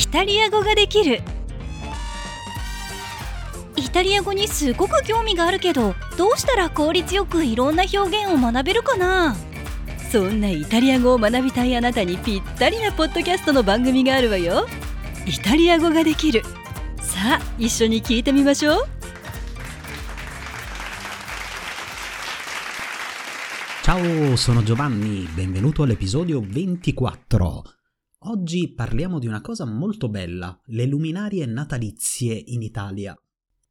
[0.00, 1.20] イタリア語ができる。
[3.76, 9.36] イタリア語にすごく興味があるけどどうしたら効率よくいろんな表現を学べるかな？
[10.10, 14.66] そんなイタリア語を学びたいあなたにぴったりなポッドキャストの番組があるわよ。
[15.26, 16.42] イタリア語ができる。
[17.02, 18.88] さあ一緒に聞いてみましょう。
[23.82, 27.79] Ciao, sono Giovanni, benvenuto all'episodio 24.
[28.27, 33.15] Oggi parliamo di una cosa molto bella, le luminarie natalizie in Italia.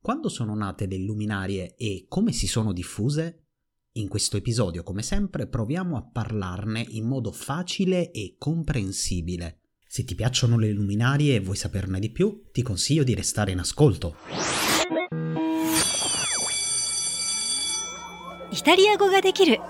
[0.00, 3.44] Quando sono nate le luminarie e come si sono diffuse?
[3.92, 9.60] In questo episodio, come sempre, proviamo a parlarne in modo facile e comprensibile.
[9.86, 13.58] Se ti piacciono le luminarie e vuoi saperne di più, ti consiglio di restare in
[13.60, 14.16] ascolto.
[18.52, 19.60] イタリア語ができる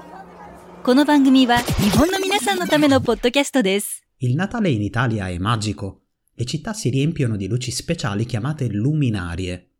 [0.82, 6.03] この番組は日本の皆さんのためのポッドキャストです Il Natale in Italia è magico.
[6.35, 9.71] Le città si riempiono di luci speciali chiamate luminarie.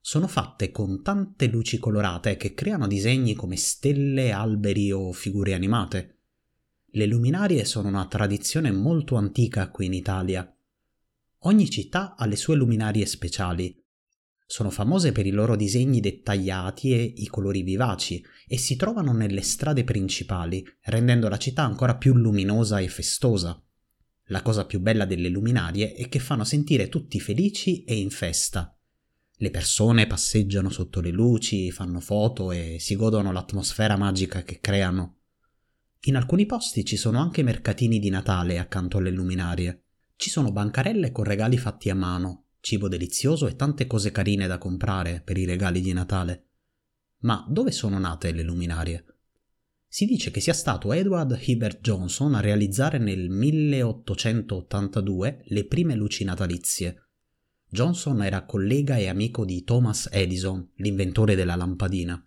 [0.00, 6.18] Sono fatte con tante luci colorate che creano disegni come stelle, alberi o figure animate.
[6.86, 10.56] Le luminarie sono una tradizione molto antica qui in Italia.
[11.38, 13.76] Ogni città ha le sue luminarie speciali.
[14.46, 19.42] Sono famose per i loro disegni dettagliati e i colori vivaci e si trovano nelle
[19.42, 23.60] strade principali, rendendo la città ancora più luminosa e festosa.
[24.28, 28.74] La cosa più bella delle luminarie è che fanno sentire tutti felici e in festa.
[29.36, 35.18] Le persone passeggiano sotto le luci, fanno foto e si godono l'atmosfera magica che creano.
[36.06, 39.82] In alcuni posti ci sono anche mercatini di Natale accanto alle luminarie.
[40.16, 44.56] Ci sono bancarelle con regali fatti a mano, cibo delizioso e tante cose carine da
[44.56, 46.46] comprare per i regali di Natale.
[47.20, 49.04] Ma dove sono nate le luminarie?
[49.94, 56.24] Si dice che sia stato Edward Hibbert Johnson a realizzare nel 1882 le prime luci
[56.24, 57.10] natalizie.
[57.68, 62.20] Johnson era collega e amico di Thomas Edison, l'inventore della lampadina.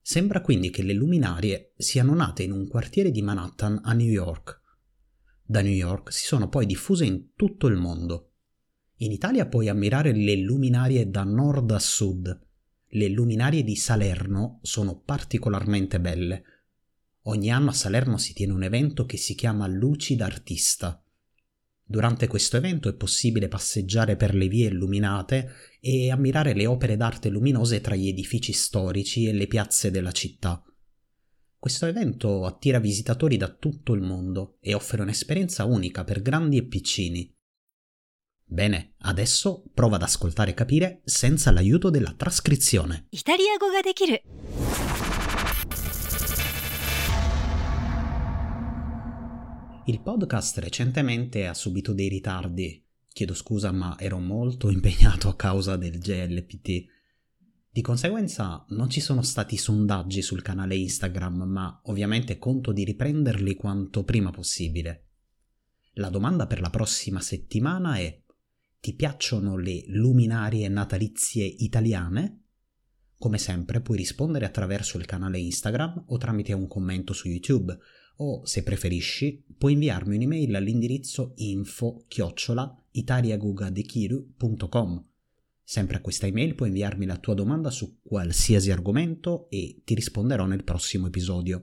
[0.00, 4.62] Sembra quindi che le luminarie siano nate in un quartiere di Manhattan a New York.
[5.44, 8.30] Da New York si sono poi diffuse in tutto il mondo.
[9.00, 12.46] In Italia puoi ammirare le luminarie da nord a sud.
[12.86, 16.44] Le luminarie di Salerno sono particolarmente belle.
[17.23, 21.01] Ogni anno a Salerno si tiene un evento che si chiama Luci d'Artista.
[21.83, 27.29] Durante questo evento è possibile passeggiare per le vie illuminate e ammirare le opere d'arte
[27.29, 30.61] luminose tra gli edifici storici e le piazze della città.
[31.57, 36.65] Questo evento attira visitatori da tutto il mondo e offre un'esperienza unica per grandi e
[36.65, 37.33] piccini.
[38.49, 43.07] Bene, adesso prova ad ascoltare e capire senza l'aiuto della trascrizione.
[43.11, 44.23] イタリア語ができる
[49.86, 52.86] Il podcast recentemente ha subito dei ritardi.
[53.12, 56.84] Chiedo scusa, ma ero molto impegnato a causa del GLPT.
[57.68, 63.56] Di conseguenza non ci sono stati sondaggi sul canale Instagram, ma ovviamente conto di riprenderli
[63.56, 65.08] quanto prima possibile.
[65.94, 68.22] La domanda per la prossima settimana è:
[68.78, 72.41] ti piacciono le luminarie natalizie italiane?
[73.22, 77.78] Come sempre puoi rispondere attraverso il canale Instagram o tramite un commento su YouTube
[78.16, 82.04] o, se preferisci, puoi inviarmi un'email all'indirizzo info
[82.90, 85.06] italiagugadekiru.com.
[85.62, 90.44] Sempre a questa email puoi inviarmi la tua domanda su qualsiasi argomento e ti risponderò
[90.46, 91.60] nel prossimo episodio.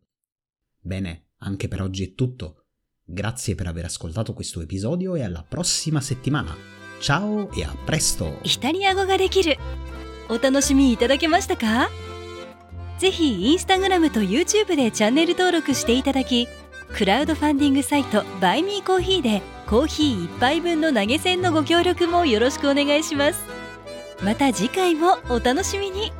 [0.79, 2.67] Bene, anche per oggi è tutto.
[3.03, 6.55] Grazie per aver ascoltato questo episodio e alla prossima settimana.
[7.01, 8.39] Ciao e a presto!
[10.29, 11.89] お楽しみいただけましたか？
[12.99, 16.47] ぜひインスタグラムと YouTube でチャンネル登録していただき
[16.93, 23.41] クラウドファンディングサイトバイミーコーヒーでコーヒー1杯分の投げ銭のご協力もよろしくお願いします。
[24.23, 26.11] また次回もお楽しみに。